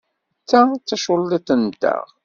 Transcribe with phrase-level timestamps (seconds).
[0.49, 2.03] Ta d taculliḍt-nteɣ.